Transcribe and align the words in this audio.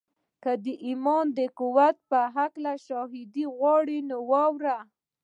که 0.43 0.51
د 0.65 0.67
ایمان 0.87 1.25
د 1.37 1.39
قوت 1.59 1.95
په 2.09 2.19
هکله 2.35 2.73
شواهد 2.85 3.35
غواړئ 3.57 3.99
نو 4.09 4.17
واورئ 4.31 4.71